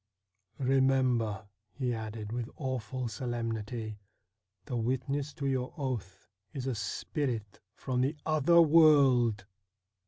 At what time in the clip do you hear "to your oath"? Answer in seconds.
5.35-6.27